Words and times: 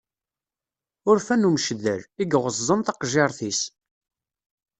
Urfan 1.11 1.47
umceddal, 1.49 2.01
i 2.21 2.23
yeɣeẓẓen 2.31 2.79
taqejjiṛt-is. 2.85 3.61